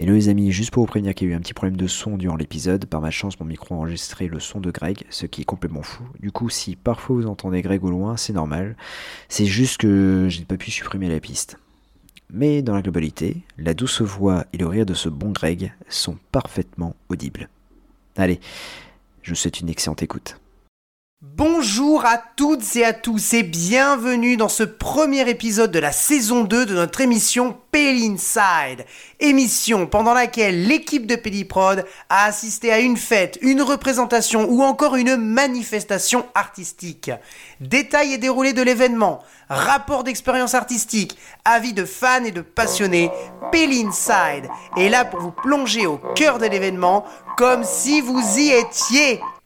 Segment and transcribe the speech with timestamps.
[0.00, 1.88] Hello les amis, juste pour vous prévenir qu'il y a eu un petit problème de
[1.88, 5.26] son durant l'épisode, par ma chance mon micro a enregistré le son de Greg, ce
[5.26, 6.04] qui est complètement fou.
[6.20, 8.76] Du coup si parfois vous entendez Greg au loin, c'est normal,
[9.28, 11.58] c'est juste que j'ai pas pu supprimer la piste.
[12.30, 16.16] Mais dans la globalité, la douce voix et le rire de ce bon Greg sont
[16.30, 17.48] parfaitement audibles.
[18.16, 18.38] Allez,
[19.22, 20.38] je vous souhaite une excellente écoute.
[21.20, 26.44] Bonjour à toutes et à tous et bienvenue dans ce premier épisode de la saison
[26.44, 28.86] 2 de notre émission Pell Inside.
[29.18, 34.94] Émission pendant laquelle l'équipe de Pelliprod a assisté à une fête, une représentation ou encore
[34.94, 37.10] une manifestation artistique.
[37.60, 43.10] Détails et déroulés de l'événement, rapport d'expérience artistique, avis de fans et de passionnés,
[43.50, 47.04] Pell Inside est là pour vous plonger au cœur de l'événement
[47.36, 49.20] comme si vous y étiez.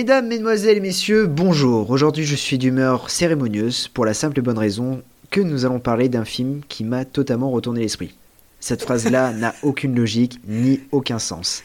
[0.00, 1.90] Mesdames, Mesdemoiselles Messieurs, bonjour.
[1.90, 6.08] Aujourd'hui je suis d'humeur cérémonieuse pour la simple et bonne raison que nous allons parler
[6.08, 8.14] d'un film qui m'a totalement retourné l'esprit.
[8.60, 11.62] Cette phrase-là n'a aucune logique ni aucun sens.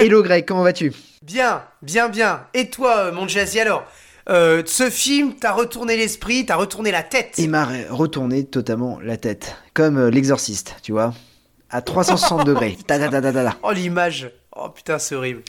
[0.00, 0.92] Hello Greg, comment vas-tu?
[1.22, 2.40] Bien, bien, bien.
[2.54, 3.84] Et toi, euh, mon Jazzy, alors
[4.30, 7.36] euh, Ce film t'a retourné l'esprit, t'a retourné la tête?
[7.38, 9.54] Il m'a retourné totalement la tête.
[9.74, 11.14] Comme euh, l'exorciste, tu vois.
[11.70, 12.76] À 360 degrés.
[12.88, 13.52] -ta.
[13.62, 14.28] Oh, l'image.
[14.56, 15.42] Oh putain, c'est horrible.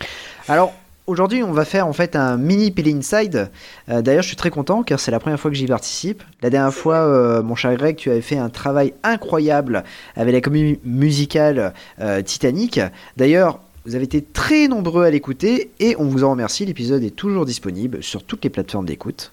[0.47, 0.71] Alors,
[1.07, 3.49] aujourd'hui, on va faire en fait un mini Peel Inside.
[3.89, 6.23] Euh, D'ailleurs, je suis très content car c'est la première fois que j'y participe.
[6.41, 9.83] La dernière fois, euh, mon cher Greg, tu avais fait un travail incroyable
[10.15, 12.79] avec la comédie musicale euh, Titanic.
[13.17, 16.65] D'ailleurs, vous avez été très nombreux à l'écouter et on vous en remercie.
[16.65, 19.31] L'épisode est toujours disponible sur toutes les plateformes d'écoute.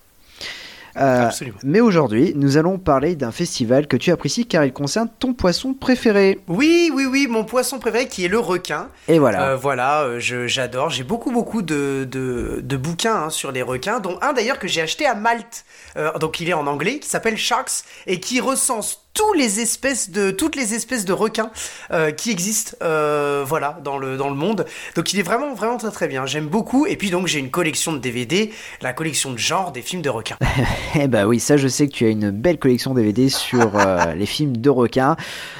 [0.96, 1.30] Euh,
[1.62, 5.74] mais aujourd'hui, nous allons parler d'un festival que tu apprécies car il concerne ton poisson
[5.74, 6.40] préféré.
[6.48, 8.88] Oui, oui, oui, mon poisson préféré qui est le requin.
[9.06, 9.50] Et voilà.
[9.50, 10.90] Euh, voilà, euh, j'adore.
[10.90, 14.68] J'ai beaucoup, beaucoup de, de, de bouquins hein, sur les requins, dont un d'ailleurs que
[14.68, 15.64] j'ai acheté à Malte.
[15.96, 20.10] Euh, donc il est en anglais, qui s'appelle Sharks et qui recense tous les espèces
[20.10, 21.50] de toutes les espèces de requins
[21.90, 24.64] euh, qui existent, euh, voilà, dans le dans le monde.
[24.94, 26.24] Donc il est vraiment, vraiment très, très bien.
[26.24, 26.86] J'aime beaucoup.
[26.86, 30.10] Et puis donc j'ai une collection de DVD, la collection de genre des films de
[30.10, 30.36] requins.
[30.94, 34.14] Eh bah oui, ça je sais que tu as une belle collection DVD sur euh,
[34.16, 35.16] les films de requins.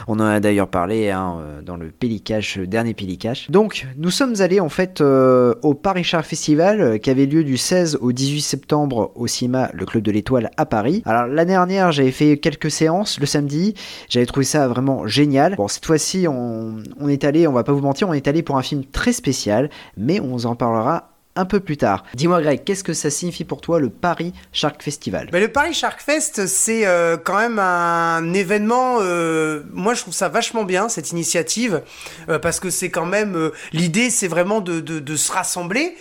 [0.06, 3.50] On en a d'ailleurs parlé hein, dans le Pélicache, le dernier Pélicache.
[3.50, 7.98] Donc nous sommes allés en fait au Paris Char Festival qui avait lieu du 16
[8.00, 11.02] au 18 septembre au cinéma Le Club de l'Étoile à Paris.
[11.04, 13.47] Alors l'année dernière j'avais fait quelques séances le samedi,
[14.08, 15.56] j'avais trouvé ça vraiment génial.
[15.56, 18.56] Bon cette fois-ci on, est allé, on va pas vous mentir, on est allé pour
[18.56, 22.04] un film très spécial, mais on vous en parlera un peu plus tard.
[22.14, 25.28] Dis-moi Greg, qu'est-ce que ça signifie pour toi le Paris Shark Festival?
[25.32, 28.98] Mais le Paris Shark Fest, c'est euh, quand même un événement.
[29.00, 31.82] euh, moi, je trouve ça vachement bien cette initiative
[32.28, 35.96] euh, parce que c'est quand même l'idée, c'est vraiment de, se rassembler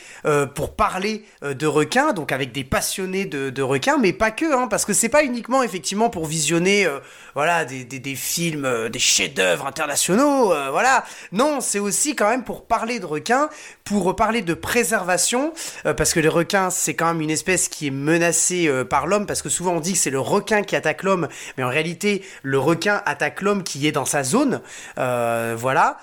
[0.56, 4.86] pour parler de requins, donc avec des passionnés de, requins, mais pas que, hein, parce
[4.86, 6.88] que c'est pas uniquement effectivement pour visionner,
[7.34, 11.04] voilà, des, des, films, des chefs-d'œuvre internationaux, voilà.
[11.32, 13.50] Non, c'est aussi quand même pour parler de requins,
[13.84, 17.88] pour parler de préservation, euh, parce que les requins, c'est quand même une espèce qui
[17.88, 20.76] est menacée euh, par l'homme, parce que souvent on dit que c'est le requin qui
[20.76, 21.28] attaque l'homme,
[21.58, 24.62] mais en réalité, le requin attaque l'homme qui est dans sa zone.
[24.98, 25.98] Euh, voilà.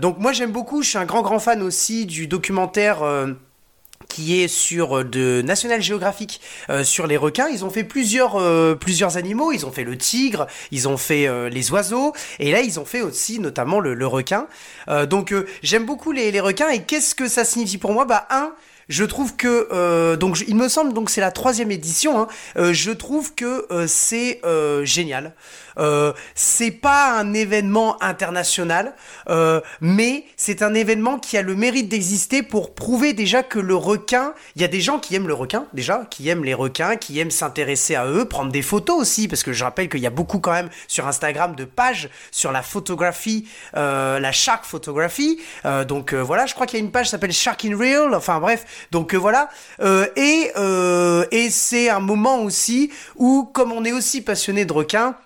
[0.00, 3.02] Donc moi j'aime beaucoup, je suis un grand grand fan aussi du documentaire.
[4.14, 7.48] Qui est sur euh, de National Geographic euh, sur les requins.
[7.48, 9.50] Ils ont fait plusieurs euh, plusieurs animaux.
[9.50, 13.00] Ils ont fait le tigre, ils ont fait les oiseaux, et là ils ont fait
[13.00, 14.46] aussi notamment le, requin.
[15.08, 16.68] Donc j'aime beaucoup les requins.
[16.68, 18.04] Et qu'est-ce que ça signifie pour moi?
[18.04, 18.52] Bah un,
[18.88, 22.20] je trouve que euh, donc il me semble donc c'est la troisième édition.
[22.20, 25.34] hein, euh, je trouve que euh, c'est euh, génial.
[25.76, 28.94] Euh, c'est pas un événement international,
[29.28, 33.74] euh, mais c'est un événement qui a le mérite d'exister pour prouver déjà que le
[33.74, 36.94] requin, il y a des gens qui aiment le requin déjà, qui aiment les requins,
[36.94, 40.06] qui aiment s'intéresser à eux, prendre des photos aussi, parce que je rappelle qu'il y
[40.06, 45.40] a beaucoup quand même sur Instagram de pages sur la photographie, la shark photography.
[45.64, 48.14] Euh, donc voilà, je crois qu'il y a une page qui s'appelle Shark in Real.
[48.14, 49.48] Enfin bref, donc euh, voilà.
[49.80, 54.72] Euh, et euh, et c'est un moment aussi où, comme on est aussi passionné de
[54.72, 55.16] requins,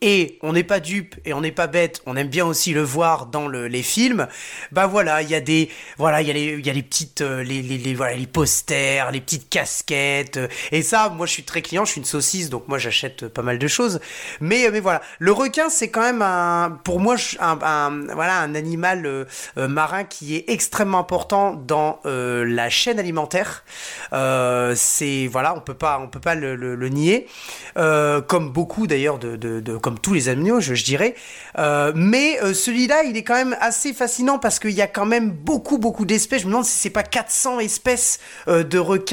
[0.00, 2.82] et on n'est pas dupe et on n'est pas bête, on aime bien aussi le
[2.82, 4.28] voir dans le, les films.
[4.70, 8.14] Bah voilà, il y a des voilà, il y a les petites euh, les, voilà
[8.14, 12.00] les posters, les petites casquettes euh, et ça moi je suis très client, je suis
[12.00, 13.98] une saucisse donc moi j'achète pas mal de choses.
[14.40, 19.04] Mais mais voilà, le requin c'est quand même un pour moi un, voilà un animal
[19.04, 19.24] euh,
[19.56, 23.64] marin qui est extrêmement important dans la chaîne alimentaire.
[24.12, 27.26] c'est voilà, on peut pas on peut pas le, nier
[27.74, 31.14] comme beaucoup d'ailleurs de comme tous les animaux, je, dirais.
[31.58, 35.06] Euh, mais euh, celui-là, il est quand même assez fascinant parce qu'il y a quand
[35.06, 36.42] même beaucoup, beaucoup d'espèces.
[36.42, 39.12] Je me demande si c'est pas 400 espèces euh, de requins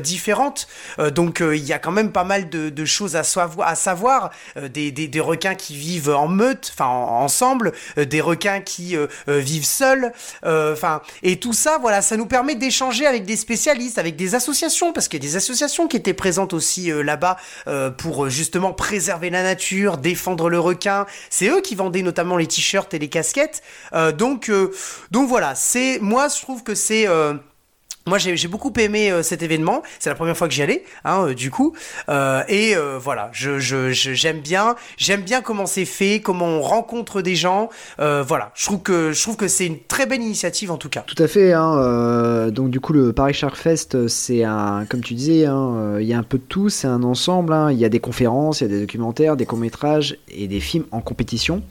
[0.00, 0.68] différentes.
[1.14, 4.30] donc, il y a quand même pas mal de, choses à, savoir.
[4.56, 8.96] Des, requins qui vivent en meute, enfin ensemble, des requins qui
[9.26, 10.12] vivent seuls.
[10.44, 14.92] Enfin, et tout ça, voilà, ça nous permet d'échanger avec des spécialistes, avec des associations,
[14.92, 17.36] parce qu'il y a des associations qui étaient présentes aussi là-bas
[17.98, 21.06] pour justement préserver la nature défendre le requin.
[21.30, 23.62] C'est eux qui vendaient notamment les t-shirts et les casquettes.
[23.94, 24.72] Euh, donc, euh,
[25.10, 27.34] donc voilà, c'est moi je trouve que c'est euh,
[28.08, 29.82] moi, j'ai beaucoup aimé euh, cet événement.
[29.98, 31.74] C'est la première fois que j'y allais, hein, euh, du coup.
[32.08, 37.36] Euh, et voilà, je j'aime bien, j'aime bien comment c'est fait, comment on rencontre des
[37.36, 37.68] gens.
[37.98, 41.04] voilà, je trouve que je trouve que c'est une très belle initiative en tout cas.
[41.06, 41.52] Tout à fait.
[41.52, 46.06] Hein, donc du coup, le Paris Shark Fest, c'est un, comme tu disais, hein, il
[46.06, 46.68] y a un peu de tout.
[46.68, 47.54] C'est un ensemble.
[47.70, 50.60] Il y a des conférences, il y a des documentaires, des courts métrages et des
[50.60, 51.62] films en compétition.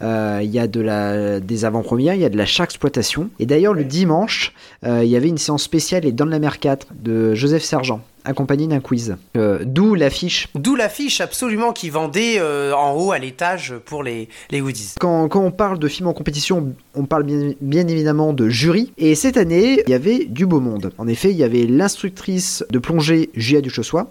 [0.00, 3.30] Il y a de la des avant-premières, il y a de la shark exploitation.
[3.38, 4.52] Et d'ailleurs, le dimanche,
[4.84, 8.66] il y avait une séance spécial et Dans la mer 4 de Joseph Sergent accompagné
[8.66, 9.16] d'un quiz.
[9.36, 10.48] Euh, d'où l'affiche.
[10.54, 14.94] D'où l'affiche absolument qui vendait euh, en haut à l'étage pour les, les goodies.
[14.98, 18.92] Quand, quand, on parle de films en compétition, on parle bien, bien, évidemment de jury.
[18.98, 20.92] Et cette année, il y avait du beau monde.
[20.98, 24.10] En effet, il y avait l'instructrice de plongée Gia Duchossois,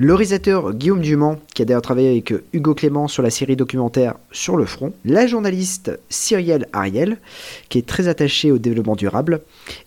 [0.00, 4.14] le réalisateur Guillaume Dumont, qui a d'ailleurs travaillé avec Hugo Clément sur la série documentaire
[4.30, 7.18] Sur le front, la journaliste Cyrielle Ariel,
[7.68, 9.40] qui est très attachée au développement durable,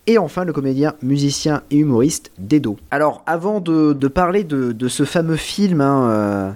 [0.07, 2.77] et enfin le comédien, musicien et humoriste Dedo.
[2.91, 6.51] Alors avant de, parler de, ce fameux film hein, euh,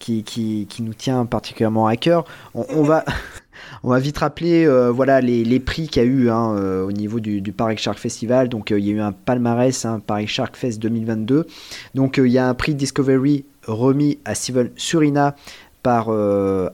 [0.00, 2.24] qui, qui, nous tient particulièrement à cœur,
[2.54, 3.04] on va...
[3.82, 6.92] On va vite rappeler euh, voilà, les, prix qu'il y a eu hein, euh, au
[6.92, 8.48] niveau du, Paris Shark Festival.
[8.48, 11.46] Donc euh, il y a eu un palmarès, hein, Paris Shark Fest 2022.
[11.94, 15.36] Donc il y a un prix Discovery remis à Steven Surina
[15.82, 16.10] par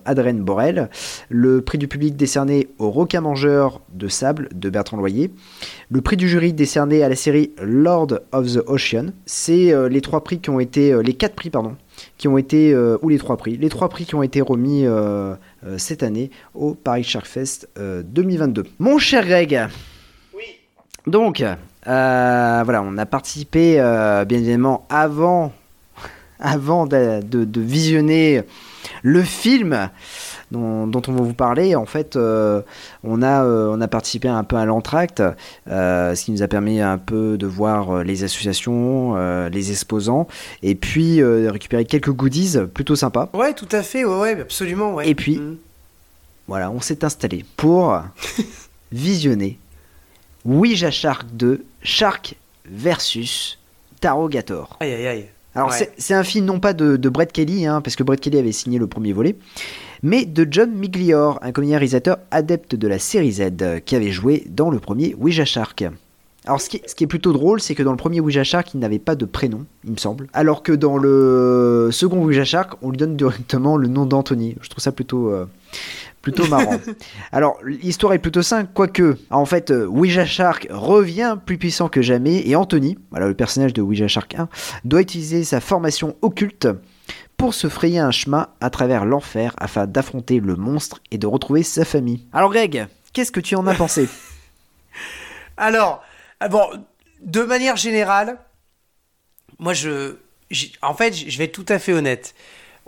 [0.07, 0.89] Adrien Borel,
[1.29, 5.31] le prix du public décerné au requin mangeur de sable de Bertrand Loyer,
[5.89, 9.13] le prix du jury décerné à la série Lord of the Ocean.
[9.25, 11.77] C'est les trois prix qui ont été, les quatre prix pardon,
[12.19, 14.87] qui ont été, ou les trois prix, les trois prix qui ont été remis
[15.67, 18.61] euh, cette année au Paris Shark Fest 2022.
[18.61, 19.67] Euh, Mon cher Greg.
[20.35, 20.45] Oui.
[21.07, 21.55] Donc, euh,
[22.65, 23.77] voilà, on a participé
[24.27, 25.53] bien évidemment avant,
[26.39, 28.43] avant de, visionner
[29.03, 29.89] le film.
[30.55, 31.75] Dont, on va vous parler.
[31.75, 35.23] En fait, on, a, on a participé un peu à l'entracte,
[35.67, 39.17] ce qui nous a permis un peu de voir les associations,
[39.49, 40.27] les exposants,
[40.63, 43.29] et puis récupérer quelques goodies plutôt sympas.
[43.35, 44.95] Ouais, tout à fait, ouais, absolument.
[44.95, 45.09] Ouais.
[45.09, 45.57] Et puis, mm.
[46.47, 48.03] Voilà, on s'est installé pour
[48.93, 49.59] visionner
[50.45, 52.37] Ouija Shark 2, Shark
[52.67, 53.59] versus
[54.01, 54.77] Tarogator.
[54.81, 55.29] Aïe aïe aïe.
[55.55, 58.53] Alors c'est un film non pas de, Brett Kelly, hein, parce que Brett Kelly avait
[58.53, 59.37] signé le premier volet,
[60.03, 63.51] mais de John Miglior, un comédien réalisateur adepte de la série Z,
[63.85, 65.85] qui avait joué dans le premier Ouija Shark.
[66.47, 68.75] Alors ce qui, ce qui, est plutôt drôle, c'est que dans le premier Ouija Shark,
[68.75, 70.27] il n'avait pas de prénom, il me semble.
[70.35, 74.57] Alors que dans le second Ouija Shark, on lui donne directement le nom d'Anthony.
[74.61, 75.47] Je trouve ça plutôt, euh,
[76.25, 76.81] plutôt marrant.
[77.33, 82.03] Alors, l'histoire est plutôt simple, quoique, en fait, euh, Ouija Shark revient plus puissant que
[82.03, 84.49] jamais, et Anthony, voilà le personnage de Ouija Shark 1,
[84.85, 86.67] doit utiliser sa formation occulte
[87.37, 91.63] pour se frayer un chemin à travers l'enfer afin d'affronter le monstre et de retrouver
[91.63, 92.27] sa famille.
[92.33, 94.09] Alors Greg, qu'est-ce que tu en as pensé?
[95.59, 96.03] Alors,
[96.51, 96.65] bon,
[97.23, 98.39] de manière générale,
[99.59, 100.17] moi je,
[100.81, 102.35] en fait, je vais être tout à fait honnête.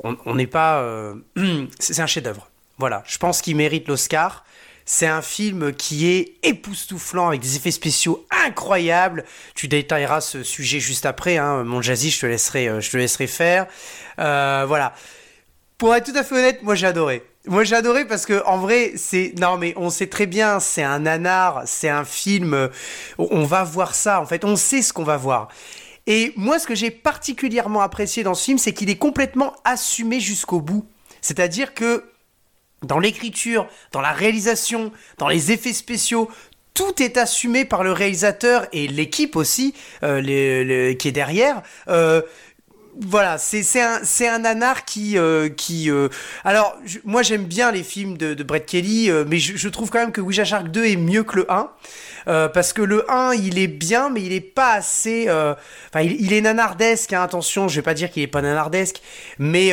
[0.03, 1.15] On n'est pas, euh,
[1.79, 2.49] c'est un chef-d'œuvre.
[2.79, 4.45] Voilà, je pense qu'il mérite l'Oscar.
[4.89, 9.25] C'est un film qui est époustouflant avec des effets spéciaux incroyables.
[9.57, 11.65] Tu détailleras ce sujet juste après, hein.
[11.65, 13.67] mon jazzy, je te laisserai, euh, je te laisserai faire.
[14.21, 14.95] Euh, voilà.
[15.77, 17.25] Pour être tout à fait honnête, moi j'ai adoré.
[17.49, 20.83] Moi j'ai adoré parce que en vrai c'est non mais on sait très bien c'est
[20.83, 22.69] un nanar, c'est un film, euh,
[23.19, 25.49] on va voir ça en fait, on sait ce qu'on va voir.
[26.07, 30.19] Et moi ce que j'ai particulièrement apprécié dans ce film c'est qu'il est complètement assumé
[30.19, 30.87] jusqu'au bout.
[31.21, 32.05] C'est-à-dire que
[32.83, 36.31] dans l'écriture, dans la réalisation, dans les effets spéciaux,
[36.75, 41.63] tout est assumé par le réalisateur et l'équipe aussi euh, qui est derrière.
[41.89, 42.21] Euh,
[43.01, 46.09] voilà, c'est un c'est nanar qui euh, qui euh,
[46.45, 50.13] alors moi j'aime bien les films de, Brett Kelly euh, mais je, trouve quand même
[50.13, 51.71] que Ouija Shark 2 est mieux que le 1
[52.49, 56.41] parce que le 1 il est bien mais il est pas assez enfin il, est
[56.41, 59.03] nanardesque hein, attention je vais pas dire qu'il est pas nanardesque
[59.39, 59.73] mais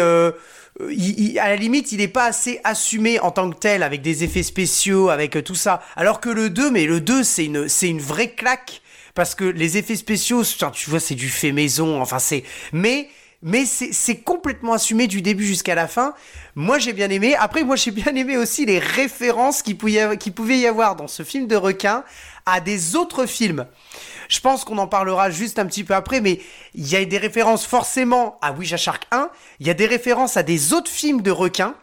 [0.90, 4.24] il, à la limite, il est pas assez assumé en tant que tel avec des
[4.24, 5.82] effets spéciaux, avec tout ça.
[5.96, 8.82] Alors que le 2, mais le 2, c'est une, c'est une vraie claque
[9.16, 13.10] parce que les effets spéciaux, tu vois, c'est du fait maison, enfin c'est, mais
[13.46, 16.14] mais c'est complètement assumé du début jusqu'à la fin.
[16.56, 17.36] Moi, j'ai bien aimé.
[17.36, 21.10] Après, moi, j'ai bien aimé aussi les références qui pouvaient, qui pouvaient y avoir dans
[21.10, 22.06] ce film de requin
[22.46, 23.66] à des autres films.
[24.30, 26.40] Je pense qu'on en parlera juste un petit peu après, mais
[26.74, 29.30] il y a des références forcément à Ouija Shark 1.
[29.60, 31.76] Il y a des références à des autres films de requins.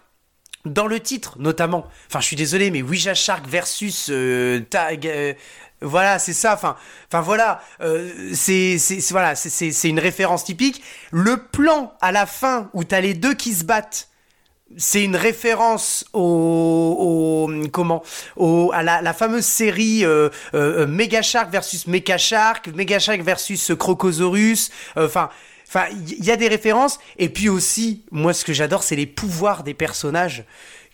[0.67, 1.87] Dans le titre, notamment.
[2.09, 5.33] Enfin, je suis désolé, mais Ouija Shark versus euh, Tag, euh,
[5.81, 6.53] voilà, c'est ça.
[6.53, 6.77] Enfin,
[7.09, 8.77] enfin voilà, euh, c'est
[9.11, 10.83] voilà, c'est une référence typique.
[11.11, 14.10] Le plan à la fin où t'as les deux qui se battent,
[14.77, 18.03] c'est une référence au, comment
[18.37, 23.73] au, à la, fameuse série euh, euh, Mega Shark versus Mecha Shark, Mega Shark versus
[23.79, 24.71] Crocosaurus.
[24.97, 25.31] Enfin.
[25.73, 26.99] Enfin, il y a des références.
[27.17, 30.43] Et puis aussi, moi, ce que j'adore, c'est les pouvoirs des personnages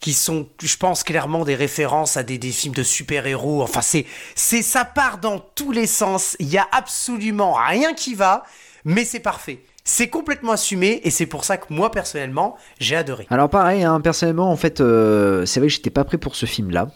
[0.00, 3.62] qui sont, je pense, clairement des références à des, des films de super-héros.
[3.62, 4.04] Enfin, c'est,
[4.34, 6.36] c'est, ça part dans tous les sens.
[6.40, 8.44] Il y a absolument rien qui va,
[8.84, 9.60] mais c'est parfait.
[9.88, 13.26] C'est complètement assumé et c'est pour ça que moi personnellement j'ai adoré.
[13.30, 16.44] Alors pareil, hein, personnellement en fait, euh, c'est vrai que j'étais pas prêt pour ce
[16.44, 16.90] film-là.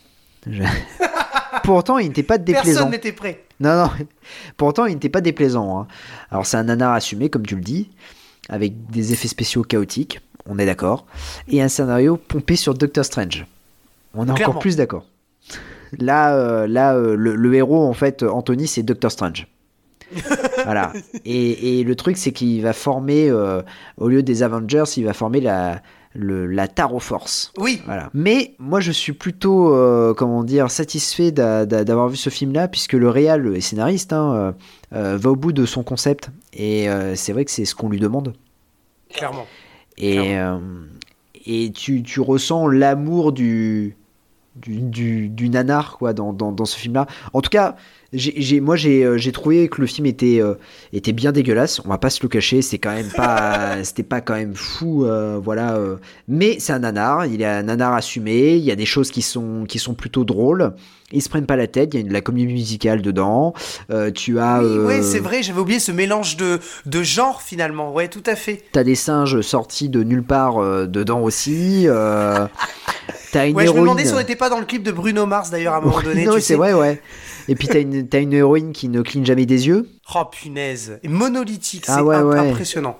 [1.62, 2.64] Pourtant, il n'était pas déplaisant.
[2.64, 3.44] Personne n'était prêt.
[3.61, 3.90] Non, non.
[4.56, 5.80] Pourtant, il n'était pas déplaisant.
[5.80, 5.87] Hein.
[6.30, 7.90] Alors, c'est un nanar assumé, comme tu le dis,
[8.49, 11.06] avec des effets spéciaux chaotiques on est d'accord,
[11.49, 13.47] et un scénario pompé sur Doctor Strange.
[14.14, 15.06] On est encore plus d'accord.
[15.99, 19.47] Là, euh, là euh, le, héros, en fait, Anthony, c'est Doctor Strange.
[20.64, 20.92] voilà.
[21.24, 23.62] Et, le truc, c'est qu'il va former, euh,
[23.96, 25.82] au lieu des Avengers, il va former la,
[26.14, 27.52] le, la Taro Force.
[27.58, 27.80] Oui.
[27.86, 28.10] Voilà.
[28.14, 29.74] Mais moi, je suis plutôt,
[30.16, 34.54] comment dire, satisfait d'avoir vu ce film-là, puisque le réal, le scénariste, hein,
[34.90, 36.30] va au bout de son concept.
[36.52, 38.34] Et c'est vrai que c'est ce qu'on lui demande.
[39.12, 39.46] Clairement.
[40.00, 40.58] Et, euh,
[41.46, 43.96] et tu, tu ressens l'amour du,
[44.56, 47.06] du, du, nanar quoi, dans, dans, dans ce film-là.
[47.32, 47.76] En tout cas,
[48.12, 50.54] j'ai, moi euh, j'ai, trouvé que le film était, euh,
[50.92, 51.80] était bien dégueulasse.
[51.84, 55.06] On va pas se le cacher, c'est quand même pas, c'était pas quand même fou,
[55.42, 55.78] voilà.
[56.28, 58.56] mais c'est un nanar, il est un nanar assumé.
[58.56, 60.72] Il y a des choses qui sont, qui sont plutôt drôles.
[61.12, 63.52] Ils se prennent pas la tête, il y a de la comédie musicale dedans.
[63.90, 64.62] Euh, tu as.
[64.62, 67.92] Oui, ouais, c'est vrai, j'avais oublié ce mélange de, de genres finalement.
[67.92, 68.62] Ouais, tout à fait.
[68.70, 71.84] T'as des singes sortis de nulle part euh, dedans aussi.
[71.88, 72.46] Euh,
[73.32, 75.26] t'as une ouais, je me demandais si on n'était pas dans le clip de Bruno
[75.26, 76.24] Mars d'ailleurs à un moment donné.
[76.24, 77.02] non, c'est vrai, ouais.
[77.50, 79.88] Et puis t'as une, as une héroïne qui ne cligne jamais des yeux.
[80.14, 82.97] Oh punaise, monolithique, ah c'est impressionnant.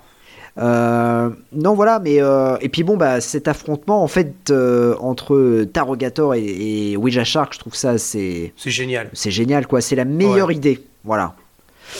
[0.59, 5.65] Euh, non, voilà, mais euh, et puis bon, bah cet affrontement en fait euh, entre
[5.73, 9.09] Tarogator et, et, Ouija Shark, je trouve ça c'est c'est génial.
[9.13, 11.37] C'est génial quoi, c'est la meilleure idée, voilà.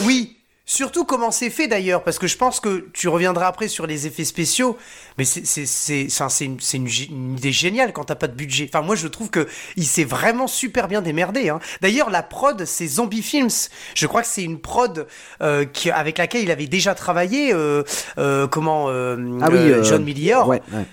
[0.03, 0.37] Oui,
[0.71, 4.07] Surtout comment c'est fait d'ailleurs, parce que je pense que tu reviendras après sur les
[4.07, 4.79] effets spéciaux,
[5.19, 8.71] mais c'est une, une, idée géniale quand t'as pas de budget.
[8.73, 11.49] Enfin, moi je trouve que il s'est vraiment super bien démerdé.
[11.49, 11.59] Hein.
[11.81, 13.51] D'ailleurs, la prod, c'est Zombie Films.
[13.97, 15.09] Je crois que c'est une prod
[15.43, 17.53] euh, qui, avec laquelle il avait déjà travaillé.
[17.53, 17.83] Euh,
[18.19, 20.05] euh, comment ah oui, John.
[20.05, 20.87] Ouais, ouais.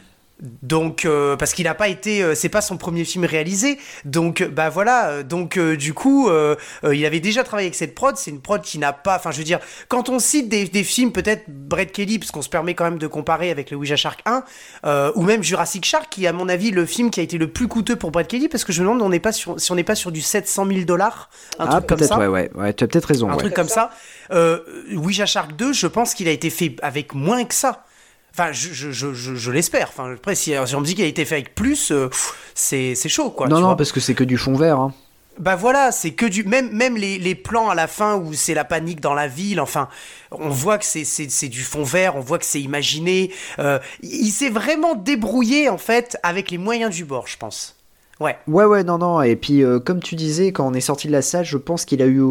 [0.61, 4.43] Donc euh, parce qu'il n'a pas été, euh, c'est pas son premier film réalisé, donc
[4.43, 6.29] bah voilà, donc euh, du coup
[6.83, 9.39] il avait déjà travaillé avec cette prod, c'est une prod qui n'a pas, enfin je
[9.39, 12.75] veux dire, quand on cite des, des films peut-être Brett Kelly, parce qu'on se permet
[12.75, 14.21] quand même de comparer avec le Ouija Shark
[14.83, 17.39] 1, ou même Jurassic Shark, qui est à mon avis le film qui a été
[17.39, 19.59] le plus coûteux pour Brett Kelly, parce que je me demande on n'est pas sur,
[19.59, 22.19] si on n'est pas sur du 700 000 dollars, un ah, truc comme ça.
[22.19, 23.29] Ouais ouais ouais, tu as peut-être raison.
[23.31, 23.89] Un truc comme ça.
[24.93, 27.85] Ouija Shark 2, je pense qu'il a été fait avec moins que ça.
[28.37, 29.87] Enfin, je, je, je, je l'espère.
[29.89, 32.07] Enfin, après, si, on me dit qu'il a été fait avec plus, euh,
[32.53, 33.47] c'est chaud, quoi.
[33.47, 34.79] Non, non, parce que c'est que du fond vert.
[34.79, 34.93] Hein.
[35.39, 36.43] Bah voilà, c'est que du.
[36.43, 39.59] Même, même les, les, plans à la fin où c'est la panique dans la ville,
[39.59, 39.87] enfin,
[40.29, 43.31] on voit que c'est du fond vert, on voit que c'est imaginé.
[43.57, 47.75] Euh, il s'est vraiment débrouillé, en fait, avec les moyens du bord, je pense.
[48.19, 48.37] Ouais.
[48.47, 49.23] Ouais, ouais, non, non.
[49.23, 51.85] Et puis, euh, comme tu disais, quand on est sorti de la salle, je pense
[51.85, 52.21] qu'il a eu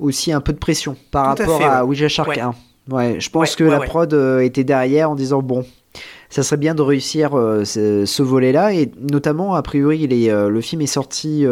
[0.00, 2.52] aussi un peu de pression par rapport à, Ouija Shark 1.
[2.90, 5.66] Ouais, je pense que la prod euh, était derrière en disant bon,
[6.30, 10.60] ça serait bien de réussir euh, ce, volet-là et notamment a priori est, euh, le
[10.60, 11.44] film est sorti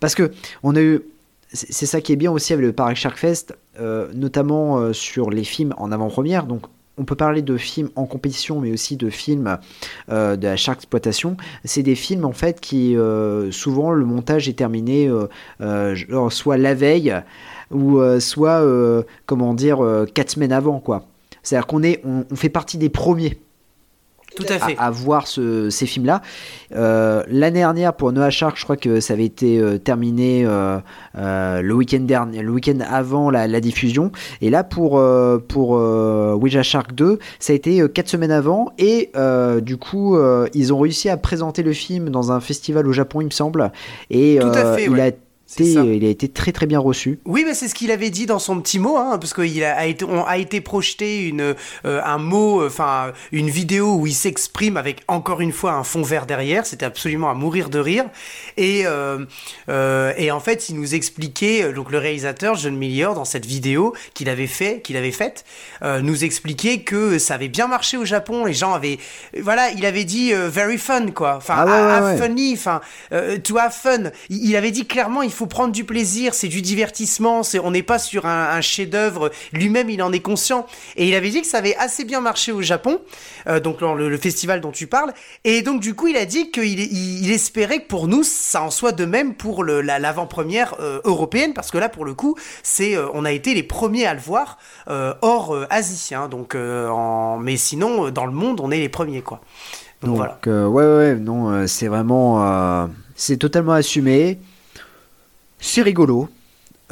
[0.00, 0.30] parce que
[0.62, 1.02] on a eu
[1.52, 3.56] c'est ça qui est bien aussi avec le Paris Shark Fest,
[4.14, 6.44] notamment sur les films en avant-première.
[6.44, 6.62] Donc
[6.98, 9.56] on peut parler de films en compétition, mais aussi de films
[10.08, 11.36] de la shark exploitation.
[11.64, 12.96] C'est des films en fait qui
[13.52, 15.10] souvent le montage est terminé
[16.30, 17.14] soit la veille
[17.70, 21.04] ou euh, soit, euh, comment dire, euh, quatre semaines avant, quoi.
[21.42, 23.38] C'est-à-dire qu'on est, on, fait partie des premiers
[24.34, 24.76] tout à, fait.
[24.78, 26.20] à, voir ce, ces films-là.
[26.74, 30.80] Euh, L'année dernière, pour Noah Shark, je crois que ça avait été euh, terminé euh,
[31.14, 34.12] le week-end dernier, le week-end avant la, la, diffusion.
[34.42, 35.00] Et là, pour
[35.48, 38.72] pour Ouija Shark 2, ça a été quatre semaines avant.
[38.78, 39.10] Et
[39.62, 40.18] du coup,
[40.52, 43.72] ils ont réussi à présenter le film dans un festival au Japon, il me semble.
[44.10, 45.10] Et Tout à fait, il a
[45.58, 47.20] il a été très très bien reçu.
[47.24, 49.86] Oui, mais c'est ce qu'il avait dit dans son petit mot, hein, parce qu'il a,
[49.86, 54.76] été, on a été projeté une, euh, un mot, enfin une vidéo où il s'exprime
[54.76, 56.66] avec encore une fois un fond vert derrière.
[56.66, 58.04] C'était absolument à mourir de rire.
[58.56, 59.24] Et, euh,
[59.68, 63.94] euh, et en fait, il nous expliquait, donc le réalisateur John Millier dans cette vidéo
[64.14, 65.44] qu'il avait fait, qu'il avait faite,
[65.82, 68.44] nous expliquait que ça avait bien marché au Japon.
[68.44, 68.98] Les gens avaient,
[69.40, 72.80] voilà, il avait dit very fun quoi, enfin ah funny, enfin
[73.44, 74.10] to have fun.
[74.28, 77.70] Il, il avait dit clairement, il faut prendre du plaisir, c'est du divertissement, c'est, on
[77.70, 79.30] n'est pas sur un, chef-d'œuvre.
[79.52, 80.66] Lui-même, il en est conscient.
[80.96, 83.00] Et il avait dit que ça avait assez bien marché au Japon,
[83.46, 85.12] euh, donc le, le, festival dont tu parles.
[85.44, 88.70] Et donc, du coup, il a dit qu'il il, espérait que pour nous, ça en
[88.70, 92.96] soit de même pour le, l'avant-première euh, européenne, parce que là, pour le coup, c'est,
[92.96, 96.14] euh, on a été les premiers à le voir hors Asie.
[96.14, 97.38] Hein, donc, en...
[97.38, 99.40] mais sinon, dans le monde, on est les premiers, quoi.
[100.02, 100.38] Donc, voilà.
[100.46, 104.38] ouais, ouais, non, c'est vraiment, c'est totalement assumé.
[105.66, 106.28] C'est rigolo.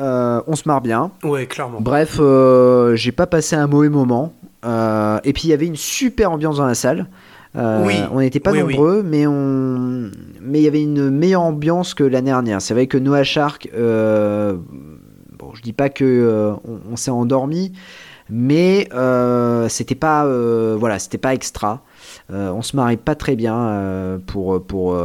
[0.00, 1.12] Euh, on se marre bien.
[1.22, 1.80] Ouais, clairement.
[1.80, 4.34] Bref, euh, j'ai pas passé un mauvais moment.
[4.64, 7.06] Euh, et puis il y avait une super ambiance dans la salle.
[7.54, 7.94] oui.
[8.10, 12.32] On n'était pas nombreux, mais on, mais il y avait une meilleure ambiance que l'année
[12.32, 12.60] dernière.
[12.60, 14.58] C'est vrai que Noah Shark, bon,
[15.54, 16.52] je dis pas que
[16.90, 17.72] on, s'est endormi,
[18.28, 18.88] mais
[19.68, 20.26] c'était pas,
[20.76, 21.84] voilà, c'était pas extra.
[22.28, 24.96] on se marrait pas très bien pour pour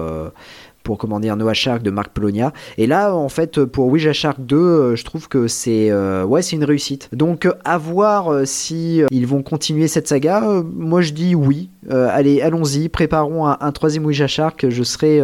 [0.90, 2.52] pour comment dire Noah Shark de Marc Polonia.
[2.80, 6.42] Et là, en fait, pour Ouija Shark 2, euh, je trouve que c'est euh, ouais,
[6.42, 7.10] une réussite.
[7.14, 10.42] Donc, à voir euh, si ils vont continuer cette saga.
[10.64, 11.70] moi, je dis oui.
[11.92, 14.68] allez, allons-y, préparons un, troisième Ouija Shark.
[14.68, 15.22] Je serai,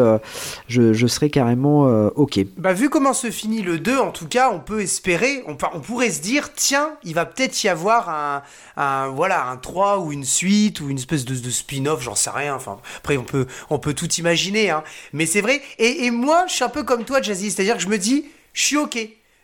[0.67, 2.41] je, serai carrément ok.
[2.57, 5.79] Bah, vu comment se finit le 2, en tout cas, on peut espérer, on, on
[5.79, 8.43] pourrait se dire, tiens, il va peut-être y avoir un,
[8.77, 12.29] un, voilà, un 3 ou une suite ou une espèce de, de spin-off, j'en sais
[12.29, 12.53] rien.
[12.53, 14.83] Enfin, après, on peut, on peut tout imaginer, hein.
[15.13, 17.51] Mais c'est vrai et, moi, je suis un peu comme toi, Jazzy.
[17.51, 18.97] C'est-à-dire que je me dis, je suis OK.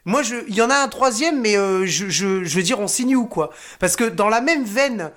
[0.05, 3.25] Moi, il y en a un troisième, mais euh, je, veux dire, on signe où,
[3.25, 5.11] quoi Parce que dans la même veine,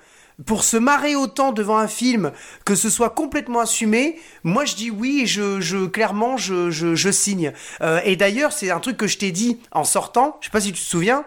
[0.45, 2.31] pour se marrer autant devant un film,
[2.65, 7.53] que ce soit complètement assumé, moi je dis oui je, clairement je, signe.
[7.81, 10.61] Euh, et d'ailleurs, c'est un truc que je t'ai dit en sortant, je sais pas
[10.61, 11.25] si tu te souviens,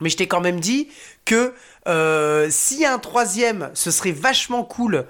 [0.00, 0.88] mais je t'ai quand même dit
[1.24, 1.54] que
[1.88, 2.50] euh,
[2.84, 5.06] a un troisième, ce serait vachement cool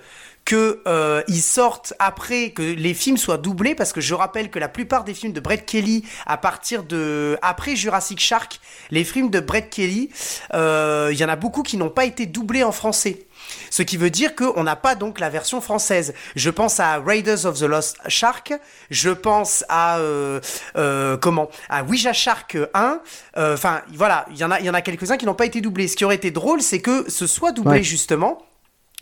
[0.47, 4.59] que euh, ils sortent après que les films soient doublés parce que je rappelle que
[4.59, 9.29] la plupart des films de Brett Kelly à partir de après Jurassic Shark les films
[9.29, 10.09] de Brett Kelly
[10.55, 13.27] euh, il y en a beaucoup qui n'ont pas été doublés en français
[13.71, 16.15] ce qui veut dire qu'on n'a pas donc la version française.
[16.35, 18.55] Je pense à Raiders of the Lost Shark,
[18.91, 20.41] je pense à euh,
[20.77, 23.01] euh, comment à Ouija Shark 1.
[23.37, 25.47] Euh, enfin voilà, il y en a, il y en a quelques-uns qui n'ont pas
[25.47, 25.89] été doublés.
[25.89, 28.43] Ce qui aurait été drôle, c'est que ce soit doublé justement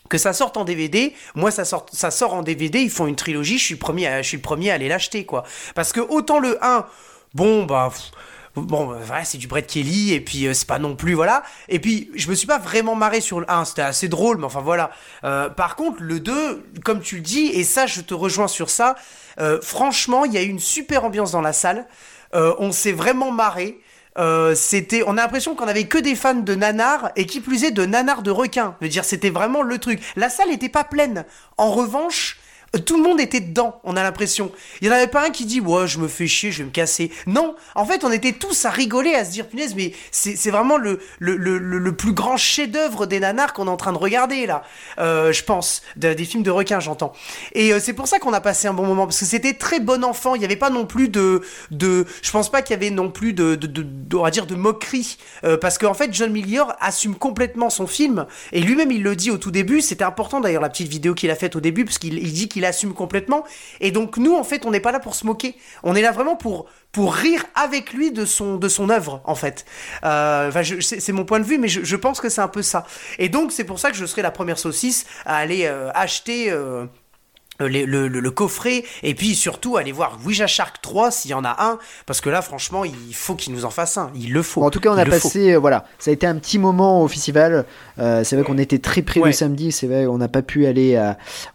[0.09, 3.63] que ça sorte en DVD, moi ça sort, en DVD, ils font une trilogie, je
[3.63, 5.43] suis, premier je suis le premier à aller l'acheter, quoi.
[5.73, 6.85] Parce que autant le 1,
[7.33, 7.91] bon, bah,
[8.55, 11.43] bon, bah, voilà, c'est du Brett Kelly, et puis euh, c'est pas non plus, voilà.
[11.69, 14.45] Et puis, je me suis pas vraiment marré sur le 1, c'était assez drôle, mais
[14.45, 14.91] enfin voilà.
[15.23, 18.69] Euh, par contre, le 2, comme tu le dis, et ça, je te rejoins sur
[18.69, 18.95] ça,
[19.39, 21.87] euh, franchement, il y a eu une super ambiance dans la salle,
[22.33, 23.79] on s'est vraiment marré.
[24.17, 27.63] Euh, c'était, on a l'impression qu'on avait que des fans de nanar et qui plus
[27.63, 28.75] est de nanar de requin.
[28.79, 30.01] Je veux dire, c'était vraiment le truc.
[30.15, 31.25] La salle n'était pas pleine.
[31.57, 32.39] En revanche,
[32.85, 34.51] tout le monde était dedans, on a l'impression.
[34.81, 36.65] Il n'y en avait pas un qui dit Ouais, je me fais chier, je vais
[36.65, 37.11] me casser.
[37.27, 40.77] Non, en fait, on était tous à rigoler, à se dire Punaise, mais c'est vraiment
[40.77, 44.45] le, le, le, le, plus grand chef-d'œuvre des nanars qu'on est en train de regarder,
[44.45, 44.63] là.
[44.99, 45.83] Euh, je pense.
[45.95, 47.13] des films de requins, j'entends.
[47.53, 49.79] Et euh, c'est pour ça qu'on a passé un bon moment, parce que c'était très
[49.79, 50.35] bon enfant.
[50.35, 51.41] Il n'y avait pas non plus de.
[51.71, 54.55] de je pense pas qu'il y avait non plus de, de, on va dire, de
[54.55, 55.17] moquerie.
[55.43, 58.25] Euh, parce qu'en fait, John Millier assume complètement son film.
[58.51, 59.81] Et lui-même, il le dit au tout début.
[59.81, 62.54] C'était important d'ailleurs, la petite vidéo qu'il a faite au début, parce qu'il dit qu'il
[62.63, 63.43] assume complètement.
[63.81, 65.55] Et donc nous, en fait, on n'est pas là pour se moquer.
[65.83, 66.69] On est là vraiment pour
[67.13, 69.65] rire avec lui de son de œuvre, en fait.
[70.03, 72.85] Euh, c'est mon point de vue, mais je, pense que c'est un peu ça.
[73.19, 76.51] Et donc c'est pour ça que je serai la première saucisse à aller euh, acheter.
[76.51, 76.85] Euh,
[77.61, 81.45] euh, le, le, coffret et puis surtout aller voir Ouija Shark 3 s'il y en
[81.45, 84.11] a un parce que là franchement il faut qu'il nous en fasse un.
[84.13, 84.63] Il le faut.
[84.63, 85.85] En tout cas on a passé euh, voilà.
[85.97, 87.65] Ça a été un petit moment au festival.
[87.97, 89.71] Euh, c'est vrai qu'on était très près le samedi.
[89.71, 91.01] C'est vrai on n'a pas pu aller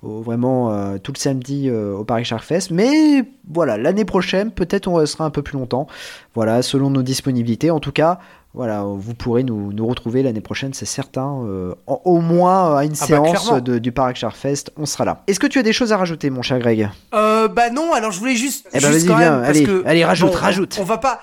[0.02, 2.70] vraiment tout le samedi au Paris Shark Fest.
[2.70, 5.86] Mais voilà l'année prochaine peut-être on restera un peu plus longtemps.
[6.34, 7.70] Voilà selon nos disponibilités.
[7.70, 8.20] En tout cas
[8.52, 11.44] voilà, vous pourrez nous, nous retrouver l'année prochaine, c'est certain.
[11.44, 15.22] Euh, au moins à une ah bah, séance de, du Parc Fest, on sera là.
[15.28, 16.90] Est-ce que tu as des choses à rajouter, mon cher Greg?
[17.14, 18.68] Euh, Bah non, alors je voulais juste.
[18.72, 20.78] Eh ben vas-y, viens, allez, allez, rajoute, rajoute.
[20.80, 21.22] On, va pas.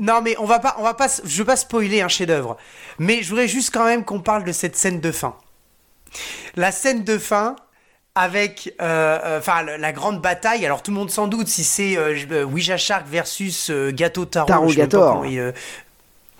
[0.00, 2.56] Non mais on va pas, on va pas, je veux pas spoiler un chef-d'œuvre,
[3.00, 5.34] mais je voudrais juste quand même qu'on parle de cette scène de fin.
[6.54, 7.56] La scène de fin,
[8.18, 10.66] avec euh, euh, enfin la grande bataille.
[10.66, 14.46] Alors tout le monde sans doute si c'est euh, Ouija Shark versus Gâteau Taro.
[14.46, 15.24] Tarogator.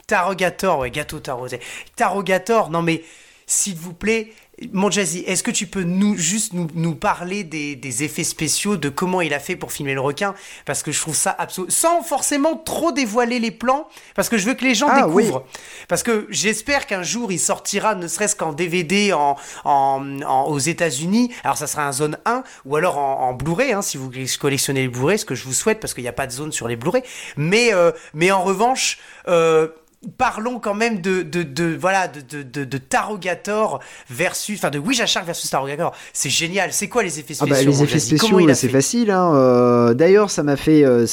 [0.09, 1.47] Tarogator, ouais, Gâteau Taro.
[1.95, 3.05] Tarogator, non mais
[3.47, 4.33] s'il vous plaît,
[4.73, 9.21] mon Jazzy, est-ce que tu peux nous juste nous, parler des, effets spéciaux, de comment
[9.21, 10.35] il a fait pour filmer le requin?
[10.65, 11.71] Parce que je trouve ça absolument...
[11.73, 15.45] Sans forcément trop dévoiler les plans, parce que je veux que les gens ah, découvrent.
[15.87, 21.33] Parce que j'espère qu'un jour il sortira, ne serait-ce qu'en DVD en, aux États-Unis.
[21.45, 24.89] Alors ça sera un zone 1, ou alors en, Blu-ray, hein, si vous collectionnez les
[24.89, 26.77] Blu-ray, ce que je vous souhaite, parce qu'il n'y a pas de zone sur les
[26.77, 27.03] Blu-ray.
[27.37, 28.99] Mais, euh, mais en revanche...
[29.29, 29.69] Euh,
[30.17, 35.07] parlons quand même de, de, de voilà de, de, de, Tarogator versus enfin de Ouija
[35.07, 35.95] Shark versus Tarogator.
[36.13, 36.73] C'est génial.
[36.73, 39.35] C'est quoi les effets spéciaux ah bah, les effets spéciaux c'est facile hein.
[39.35, 41.07] Euh, d'ailleurs ça m'a fait euh,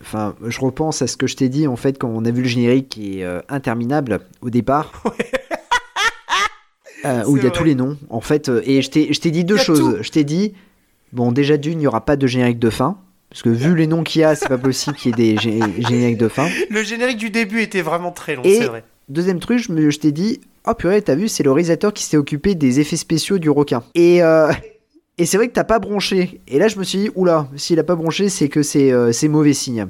[0.00, 2.42] enfin je repense à ce que je t'ai dit en fait quand on a vu
[2.42, 4.92] le générique qui est euh, interminable au départ.
[7.26, 9.98] Où il y a tous les noms en fait et je t'ai dit deux choses.
[10.02, 10.54] je t'ai dit
[11.12, 12.96] bon déjà d'une il n'y aura pas de générique de fin
[13.32, 15.40] parce que vu les noms qu'il y a, c'est pas possible qu'il y ait des
[15.40, 16.48] génériques de fin.
[16.68, 18.84] Le générique du début était vraiment très long, c'est vrai.
[19.08, 22.18] Deuxième truc, je, je t'ai dit, oh purée, t'as vu, c'est le réalisateur qui s'est
[22.18, 23.82] occupé des effets spéciaux du requin.
[23.94, 24.52] Et, euh,
[25.16, 26.42] et c'est vrai que t'as pas bronché.
[26.46, 29.12] Et là, je me suis dit, oula, s'il a pas bronché, c'est que c'est euh,
[29.30, 29.86] mauvais signe.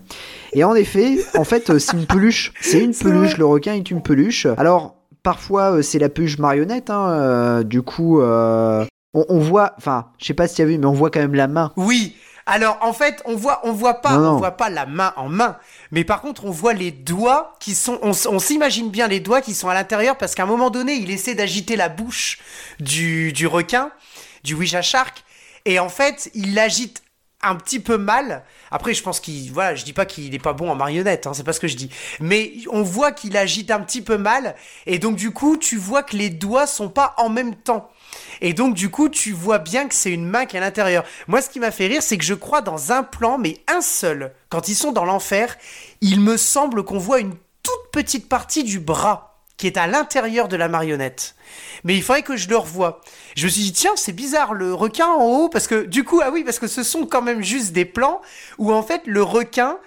[0.53, 2.53] Et en effet, en fait, euh, c'est une peluche.
[2.61, 4.47] C'est une peluche, le requin est une peluche.
[4.57, 10.35] Alors, parfois, c'est la peluche marionnette, hein, du coup, on, on, voit, enfin, je sais
[10.35, 11.73] pas si tu as vu, mais on voit quand même la main.
[11.77, 12.15] Oui,
[12.47, 15.59] alors en fait, on voit, on voit pas, on voit pas la main en main,
[15.91, 19.55] mais par contre, on voit les doigts qui sont, on, s'imagine bien les doigts qui
[19.55, 22.41] sont à l'intérieur parce qu'à un moment donné, il essaie d'agiter la bouche
[22.81, 23.91] du, du requin,
[24.43, 25.25] du Ouija Shark,
[25.65, 27.03] et en fait, il l'agite
[27.43, 28.45] un petit peu mal.
[28.71, 31.35] Après, je pense qu'il, voilà, je dis pas qu'il est pas bon en marionnette, hein,
[31.35, 31.91] c'est pas ce que je dis.
[32.21, 34.55] Mais on voit qu'il agite un petit peu mal,
[34.87, 37.91] et donc du coup, tu vois que les doigts sont pas en même temps.
[38.41, 41.05] Et donc, du coup, tu vois bien que c'est une main qui est à l'intérieur.
[41.29, 43.81] Moi, ce qui m'a fait rire, c'est que je crois dans un plan, mais un
[43.81, 45.57] seul, quand ils sont dans l'enfer,
[46.01, 50.49] il me semble qu'on voit une toute petite partie du bras qui est à l'intérieur
[50.49, 51.37] de la marionnette.
[51.85, 53.01] Mais il faudrait que je le revoie.
[53.37, 56.21] Je me suis dit, tiens, c'est bizarre, le requin en haut, parce que du coup,
[56.21, 58.21] ah oui, parce que ce sont quand même juste des plans
[58.59, 59.79] où en fait le requin,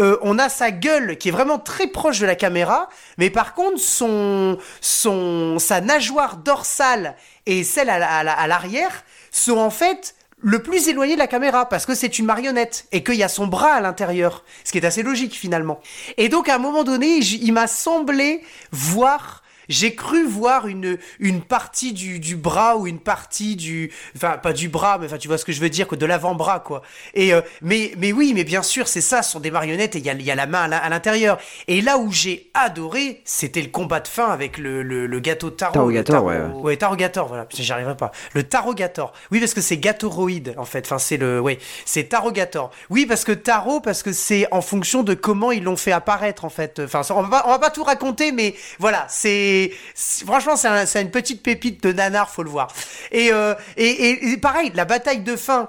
[0.00, 2.88] euh, on a sa gueule qui est vraiment très proche de la caméra,
[3.18, 10.14] mais par contre son, son sa nageoire dorsale et celle à, l'arrière sont en fait
[10.42, 13.28] le plus éloigné de la caméra parce que c'est une marionnette et qu'il y a
[13.28, 15.80] son bras à l'intérieur, ce qui est assez logique finalement.
[16.16, 19.39] Et donc à un moment donné, il m'a semblé voir
[19.70, 23.90] j'ai cru voir une, une partie du, du, bras ou une partie du.
[24.16, 26.04] Enfin, pas du bras, mais enfin, tu vois ce que je veux dire, que de
[26.04, 26.82] l'avant-bras, quoi.
[27.14, 30.00] Et, euh, mais, mais oui, mais bien sûr, c'est ça, ce sont des marionnettes et
[30.00, 31.38] il y a, y a, la main à l'intérieur.
[31.68, 35.72] Et là où j'ai adoré, c'était le combat de fin avec le, le, gâteau Taro.
[35.72, 36.40] Tarogator, ouais.
[36.54, 38.10] Ouais, Tarogator, voilà, j'y arriverai pas.
[38.34, 39.12] Le Tarogator.
[39.30, 40.84] Oui, parce que c'est gâteauroïde, en fait.
[40.86, 41.40] Enfin, c'est le.
[41.40, 42.72] Ouais, c'est Tarogator.
[42.88, 46.44] Oui, parce que Taro, parce que c'est en fonction de comment ils l'ont fait apparaître,
[46.44, 46.80] en fait.
[46.84, 49.59] Enfin, on va pas, on va pas tout raconter, mais voilà, c'est
[49.94, 52.68] franchement, c'est une petite pépite de nanar, faut le voir.
[53.14, 55.68] Euh, et, et, pareil, la bataille de fin,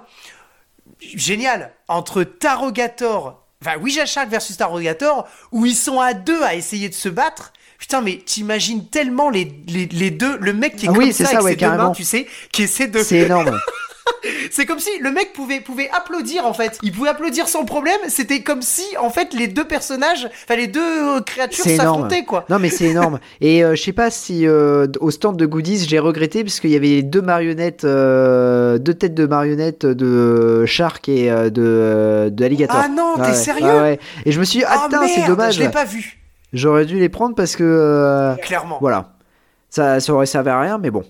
[0.99, 6.89] génial, entre Tarogator, enfin Ouija Shark versus Tarogator, où ils sont à deux à essayer
[6.89, 7.53] de se battre.
[7.77, 11.59] Putain, mais t'imagines tellement les, les, deux, le mec qui est ah comme ça, avec
[11.59, 13.01] ses deux mains, tu sais, qui essaie de...
[13.01, 13.59] C'est énorme.
[14.51, 16.77] c'est comme si le mec pouvait, pouvait applaudir en fait.
[16.83, 17.99] Il pouvait applaudir sans problème.
[18.07, 20.81] C'était comme si en fait les deux personnages, enfin les deux
[21.17, 22.45] euh, créatures s'affrontaient quoi.
[22.49, 23.19] Non mais c'est énorme.
[23.41, 26.71] Et euh, je sais pas si euh, au stand de goodies j'ai regretté parce qu'il
[26.71, 32.81] y avait deux marionnettes, deux têtes de marionnettes de Shark et de, de Alligator.
[32.83, 35.55] Ah non, t'es sérieux Et je me suis dit, ah, oh, c'est dommage.
[35.55, 36.19] Je l'ai pas vu.
[36.53, 38.35] J'aurais dû les prendre parce que.
[38.41, 38.77] Clairement.
[38.81, 39.13] Voilà.
[39.69, 41.05] Ça, ça aurait servi à rien, mais bon.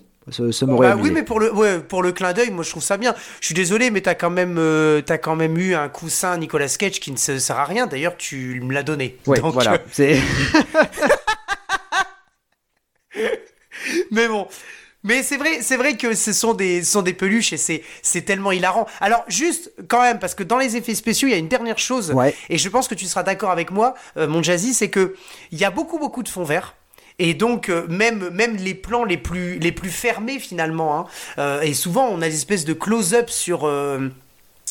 [0.80, 3.16] Bah oui, mais pour le, pour le clin d'œil, moi je trouve ça bien.
[3.40, 6.68] Je suis désolé, mais t'as quand même, euh, as quand même eu un coussin Nicolas
[6.68, 7.88] Sketch qui ne sert à rien.
[7.88, 9.18] D'ailleurs, tu me l'as donné.
[9.28, 9.80] Ouais, voilà.
[10.00, 10.20] Euh,
[14.12, 14.48] mais bon.
[15.04, 18.22] Mais c'est vrai, c'est vrai que ce sont des, sont des peluches et c'est, c'est
[18.22, 18.86] tellement hilarant.
[19.00, 21.80] Alors juste quand même, parce que dans les effets spéciaux, il y a une dernière
[21.80, 22.14] chose,
[22.50, 25.16] et je pense que tu seras d'accord avec moi, euh, mon Jazzy, c'est que
[25.52, 26.76] il y a beaucoup beaucoup de fonds verts.
[27.24, 31.06] Et donc, euh, même, même les plans les plus, les plus fermés finalement, hein,
[31.38, 34.10] euh, et souvent on a des espèces de close-up sur, euh,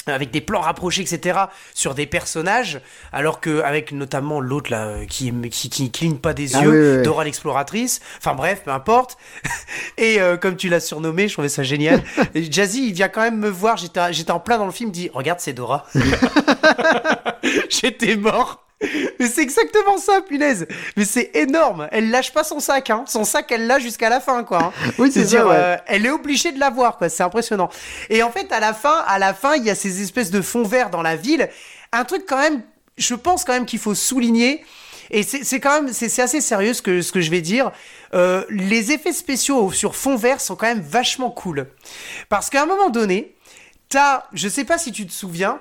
[0.09, 1.39] avec des plans rapprochés, etc.,
[1.75, 2.81] sur des personnages,
[3.13, 6.77] alors que avec notamment l'autre là qui, qui qui cligne pas des Ah yeux, oui,
[6.77, 7.03] oui, oui.
[7.05, 8.01] Dora l'exploratrice.
[8.19, 9.17] Enfin bref, peu importe.
[9.97, 12.03] Et euh, comme tu l'as surnommé, je trouvais ça génial.
[12.35, 13.77] Jazzy, il vient quand même me voir.
[13.77, 14.91] J'étais j'étais en plein dans le film.
[14.91, 15.87] Dit, regarde, c'est Dora.
[17.71, 18.65] J'étais mort.
[19.19, 20.66] Mais c'est exactement ça, punaise.
[20.97, 21.88] Mais c'est énorme.
[21.93, 23.05] Elle lâche pas son sac, hein.
[23.07, 24.62] Son sac, elle l'a jusqu'à la fin, quoi.
[24.64, 24.73] hein.
[24.99, 25.55] Oui, c'est ça, ouais.
[25.57, 27.09] euh, elle est obligée de l'avoir, quoi.
[27.09, 27.69] C'est impressionnant.
[28.09, 30.40] Et en fait, à la fin, à la fin, il y a ces espèces de
[30.40, 31.49] fonds verts dans la ville.
[31.93, 32.62] Un truc quand même,
[32.97, 34.64] je pense quand même qu'il faut souligner.
[35.12, 37.40] Et c'est c'est quand même, c'est c'est assez sérieux ce que, ce que je vais
[37.40, 37.73] dire.
[38.14, 41.66] Euh, les effets spéciaux sur fond vert sont quand même vachement cool.
[42.29, 43.35] Parce qu'à un moment donné,
[43.88, 45.61] t'as, je sais pas si tu te souviens,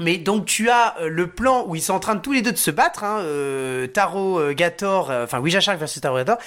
[0.00, 2.42] mais donc tu as euh, le plan où ils sont en train de tous les
[2.42, 6.16] deux de se battre, hein, euh, Taro euh, Gator, euh, enfin Ouija Shark versus Taro
[6.16, 6.38] Gator,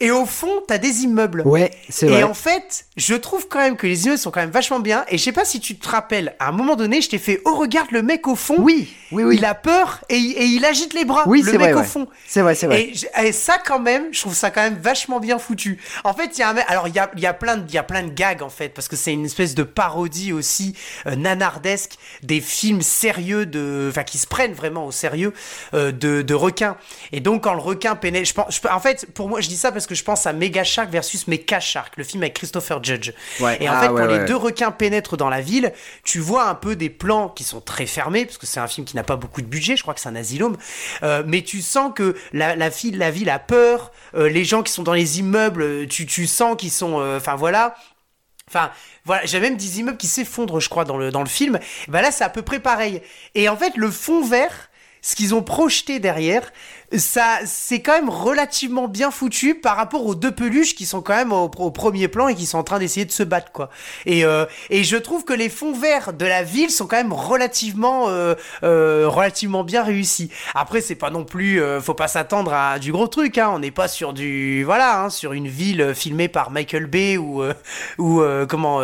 [0.00, 1.42] et au fond t'as des immeubles.
[1.46, 2.22] Ouais, c'est Et vrai.
[2.22, 5.04] en fait, je trouve quand même que les immeubles sont quand même vachement bien.
[5.08, 7.40] Et je sais pas si tu te rappelles, à un moment donné, je t'ai fait
[7.44, 8.56] oh regarde le mec au fond.
[8.58, 9.36] Oui, oui, oui.
[9.38, 11.24] Il a peur et, il- et il agite les bras.
[11.26, 11.84] Oui, le c'est mec vrai, au ouais.
[11.84, 12.06] fond.
[12.26, 12.82] C'est vrai, c'est vrai.
[12.82, 15.80] Et, et ça quand même, je trouve ça quand même vachement bien foutu.
[16.04, 17.64] En fait, il y a un mec- alors il y a, y a plein de
[17.68, 20.32] il y a plein de gags en fait parce que c'est une espèce de parodie
[20.32, 20.74] aussi
[21.06, 25.32] nanardesque des films sérieux de enfin qui se prennent vraiment au sérieux
[25.74, 26.76] euh, de, de requins.
[27.12, 29.56] Et donc quand le requin pénètre, je pense je- en fait pour moi je dis
[29.56, 32.82] ça parce que je pense à Mega Shark versus Mecha Shark, le film avec Christopher
[32.82, 33.12] Judge.
[33.40, 33.58] Ouais.
[33.60, 35.72] Et en Ah, fait ouais, quand les deux requins pénètrent dans la ville,
[36.02, 38.86] tu vois un peu des plans qui sont très fermés parce que c'est un film
[38.86, 40.56] qui n'a pas beaucoup de budget, je crois que c'est un asylum,
[41.02, 44.62] Euh, mais tu sens que la, la, ville, la ville a peur, euh, les gens
[44.62, 47.74] qui sont dans les immeubles, euh, tu, tu sens qu'ils sont, euh, enfin voilà.
[48.48, 48.70] Enfin,
[49.04, 51.58] voilà, j'ai même des immeubles qui s'effondrent, je crois, dans le, dans le film.
[51.86, 53.02] Bah là, c'est à peu près pareil.
[53.34, 54.70] Et en fait, le fond vert,
[55.02, 56.50] ce qu'ils ont projeté derrière,
[56.96, 61.14] ça, c'est quand même relativement bien foutu par rapport aux deux peluches qui sont quand
[61.14, 63.68] même au, au premier plan et qui sont en train d'essayer de se battre, quoi.
[64.06, 67.12] Et, euh, et je trouve que les fonds verts de la ville sont quand même
[67.12, 70.30] relativement, euh, euh, relativement bien réussis.
[70.54, 73.50] Après, c'est pas non plus, euh, faut pas s'attendre à du gros truc, hein.
[73.52, 77.16] On n'est pas sur du, voilà, hein, sur une ville euh, filmée par Michael Bay
[77.18, 77.52] ou, euh,
[77.98, 78.80] ou euh, comment,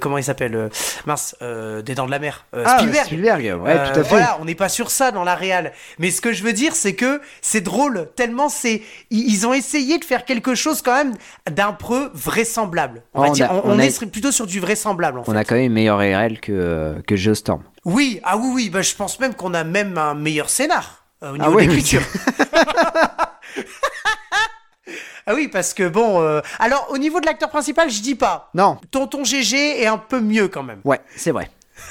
[0.00, 0.68] comment il s'appelle, euh,
[1.06, 3.06] mince, euh, des Dents de la Mer, Ah, Spielberg.
[3.06, 4.08] Spielberg, ouais, tout à fait.
[4.08, 5.72] Voilà, on n'est pas sur ça dans la réal.
[5.98, 8.82] Mais ce que je veux dire, c'est que c'est drôle, tellement c'est.
[9.10, 11.14] Ils ont essayé de faire quelque chose quand même
[11.50, 13.02] d'un peu vraisemblable.
[13.14, 13.48] On, va On dire.
[13.50, 15.30] on, on on a- est plutôt sur du vraisemblable en fait.
[15.30, 17.62] On a quand même une meilleure RL que, que Geostorm.
[17.84, 21.32] Oui, ah oui, oui, bah, je pense même qu'on a même un meilleur scénar euh,
[21.32, 22.02] au niveau Ah de l'écriture.
[25.26, 26.20] ah oui, parce que bon.
[26.20, 28.50] euh, Alors, au niveau de l'acteur principal, je dis pas.
[28.54, 30.80] Non, Tonton GG est un peu mieux quand même.
[30.84, 31.50] ouais, c'est vrai.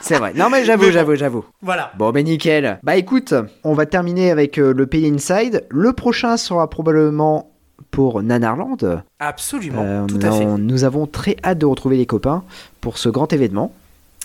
[0.00, 0.32] c'est vrai.
[0.34, 1.44] Non, mais j'avoue, j'avoue, j'avoue.
[1.62, 1.92] Voilà.
[1.98, 2.78] Bon, ben nickel.
[2.82, 5.64] Bah écoute, on va terminer avec euh, le pays Inside.
[5.70, 7.50] Le prochain sera probablement
[7.90, 9.02] pour Nanarland.
[9.18, 10.44] Absolument, Euh, tout à fait.
[10.44, 12.42] nous avons très hâte de retrouver les copains
[12.80, 13.72] pour ce grand événement.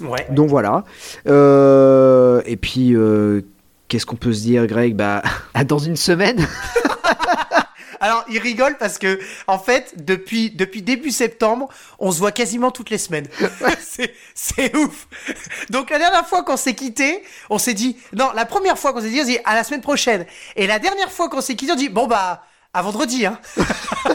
[0.01, 0.25] Ouais.
[0.31, 0.84] Donc voilà.
[1.27, 2.95] Euh, et puis,
[3.88, 4.95] qu'est-ce qu'on peut se dire, Greg?
[4.95, 5.21] Bah,
[5.53, 6.45] à dans une semaine.
[8.01, 12.71] Alors, il rigole parce que, en fait, depuis, depuis début septembre, on se voit quasiment
[12.71, 13.27] toutes les semaines.
[13.79, 15.07] c'est, c'est ouf.
[15.69, 19.01] Donc, la dernière fois qu'on s'est quitté, on s'est dit, non, la première fois qu'on
[19.01, 20.25] s'est dit, on s'est dit, à la semaine prochaine.
[20.55, 23.39] Et la dernière fois qu'on s'est quitté, on dit, bon, bah, à vendredi, hein.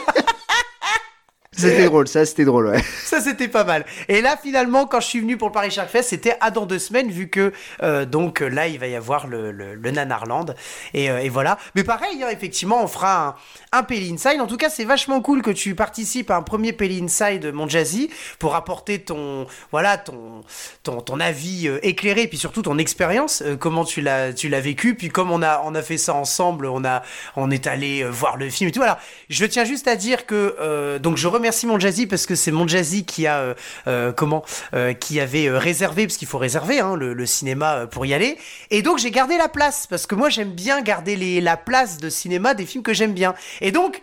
[1.57, 2.83] C'était drôle, ça, c'était drôle, ouais.
[3.05, 3.87] Ça, c'était pas mal.
[4.09, 6.67] Et là, finalement, quand je suis venu pour le Paris Shark Fest, c'était à dans
[6.67, 10.55] deux semaines, vu que, euh, donc, là, il va y avoir le, le, le Nanarland.
[10.93, 11.57] Et, euh, et voilà.
[11.75, 13.37] Mais pareil, hein, effectivement, on fera
[13.73, 14.41] un, un Pelly Inside.
[14.41, 17.69] En tout cas, c'est vachement cool que tu participes à un premier Pelly Inside, mon
[17.69, 20.43] Jazzy, pour apporter ton, voilà, ton,
[20.83, 24.95] ton, ton avis euh, éclairé, puis surtout ton expérience, comment tu l'as, tu l'as vécu.
[24.95, 27.03] Puis comme on a, on a fait ça ensemble, on a,
[27.35, 28.83] on est allé voir le film et tout.
[28.83, 28.99] Alors,
[29.31, 32.67] je tiens juste à dire que, donc, je remercie mon Jazzy parce que c'est mon
[32.67, 33.55] Jazzy qui a, euh,
[33.87, 38.05] euh, comment, euh, qui avait réservé, parce qu'il faut réserver hein, le, le cinéma pour
[38.05, 38.37] y aller.
[38.71, 41.99] Et donc, j'ai gardé la place parce que moi, j'aime bien garder les, la place
[41.99, 43.35] de cinéma des films que j'aime bien.
[43.61, 44.03] Et donc,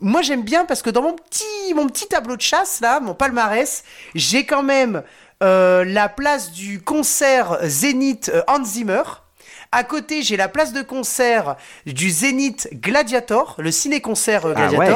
[0.00, 3.14] moi j'aime bien parce que dans mon petit, mon petit tableau de chasse, là, mon
[3.14, 5.02] palmarès, j'ai quand même
[5.42, 9.02] euh, la place du concert Zénith Hans Zimmer.
[9.70, 14.90] À côté, j'ai la place de concert du Zénith Gladiator, le ciné-concert euh, Ah ouais.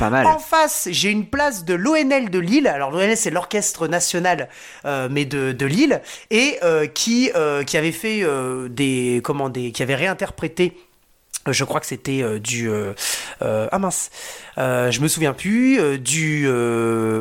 [0.00, 2.66] En face, j'ai une place de l'ONL de Lille.
[2.66, 4.48] Alors l'ONL, c'est l'orchestre national,
[4.84, 8.24] euh, mais de, de Lille, et euh, qui euh, qui avait fait
[8.68, 10.76] des comment des qui avait réinterprété.
[11.48, 12.70] Je crois que c'était du
[13.40, 14.10] ah mince,
[14.56, 16.48] je me souviens plus du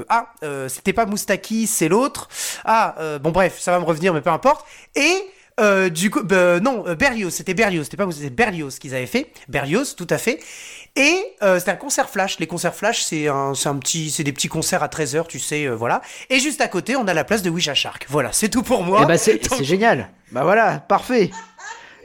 [0.10, 0.34] ah
[0.68, 2.30] c'était pas Moustaki, c'est l'autre.
[2.64, 4.66] Ah bon bref, ça va me revenir, mais peu importe.
[4.96, 9.32] Et du coup, bah, non, Berlioz, c'était Berlioz, c'était pas Berlioz qu'ils avaient fait.
[9.48, 10.40] Berlioz, tout à fait.
[10.98, 12.38] Et euh, c'était un concert flash.
[12.40, 15.40] Les concerts flash, c'est un, c'est un petit, c'est des petits concerts à 13h, tu
[15.40, 16.02] sais, euh, voilà.
[16.30, 18.06] Et juste à côté, on a la place de Wish Shark.
[18.10, 19.00] Voilà, c'est tout pour moi.
[19.04, 20.10] Eh bah, c'est Donc- c'est génial.
[20.32, 21.32] Bah voilà, parfait.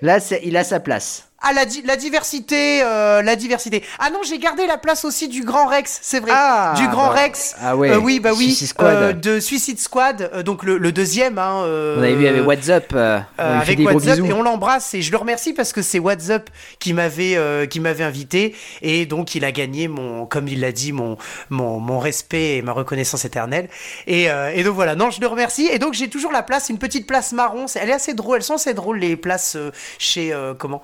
[0.03, 1.26] Là, c'est- il a sa place.
[1.49, 3.83] Ah, la, di- la diversité, euh, la diversité.
[3.99, 6.33] Ah non, j'ai gardé la place aussi du Grand Rex, c'est vrai.
[6.35, 7.55] Ah, du Grand bah, Rex.
[7.63, 8.47] ah ouais, Euh, oui, bah oui.
[8.47, 8.95] Suicide Squad.
[8.97, 11.39] euh, de Suicide Squad, donc le, le deuxième.
[11.39, 12.93] Hein, On avait vu avec What's Up.
[13.39, 14.27] avec bisous.
[14.27, 17.79] et on l'embrasse et je le remercie parce que c'est WhatsApp qui m'avait euh, qui
[17.81, 21.17] m'avait invité et donc il a gagné mon comme il l'a dit mon,
[21.51, 23.69] mon mon respect et ma reconnaissance éternelle
[24.07, 26.79] et, et donc voilà non je le remercie et donc j'ai toujours la place une
[26.79, 29.57] petite place marron c'est- elle est assez drôle elles sont assez drôles les places
[29.99, 30.83] chez comment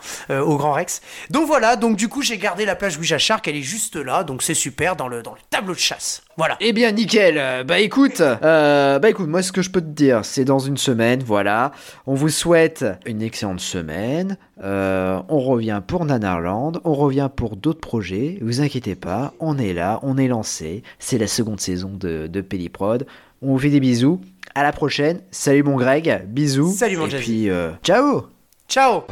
[0.53, 3.57] au Grand Rex donc voilà donc du coup j'ai gardé la plage Ouija Shark elle
[3.57, 6.73] est juste là donc c'est super dans le dans le tableau de chasse voilà Eh
[6.73, 7.37] bien, nickel.
[7.37, 10.59] Euh, Bah écoute, euh, bah écoute, moi ce que je peux te dire, c'est dans
[10.61, 11.73] une semaine, voilà.
[12.07, 14.39] On vous souhaite une excellente semaine.
[14.65, 18.39] Euh, on revient pour Nanarland, on revient pour d'autres projets.
[18.41, 20.83] Vous inquiétez pas, on est là, on est lancé.
[20.99, 23.07] C'est la seconde saison de, de Pelliprod.
[23.43, 24.19] On vous fait des bisous.
[24.55, 25.21] À la prochaine.
[25.33, 26.73] Salut mon Greg, bisous.
[26.73, 27.23] Salut mon Et Jazzy.
[27.25, 28.29] puis, euh, ciao
[28.71, 29.03] ciao